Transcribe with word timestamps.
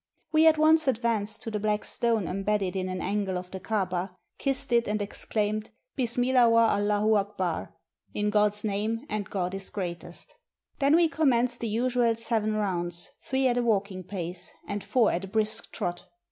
We 0.31 0.47
at 0.47 0.57
once 0.57 0.87
advanced 0.87 1.43
to 1.43 1.51
the 1.51 1.59
black 1.59 1.85
stone 1.85 2.27
embedded 2.27 2.75
in 2.75 2.89
an 2.89 3.01
angle 3.03 3.37
of 3.37 3.51
the 3.51 3.59
Kabah, 3.59 4.15
kissed 4.39 4.71
it, 4.71 4.87
and 4.87 4.99
exclaimed, 4.99 5.69
"Bismillah 5.95 6.49
wa 6.49 6.75
Allahu 6.75 7.13
Akbar,"— 7.17 7.75
"In 8.15 8.31
God's 8.31 8.63
name, 8.63 9.05
and 9.09 9.29
God 9.29 9.53
is 9.53 9.69
greatest." 9.69 10.33
Then 10.79 10.95
we 10.95 11.07
com 11.07 11.29
menced 11.29 11.59
the 11.59 11.67
usual 11.69 12.15
seven 12.15 12.55
rounds, 12.55 13.11
three 13.21 13.47
at 13.47 13.59
a 13.59 13.61
walking 13.61 14.03
pace, 14.03 14.51
and 14.67 14.83
four 14.83 15.11
at 15.11 15.25
a 15.25 15.27
brisk 15.27 15.71
trot. 15.71 16.07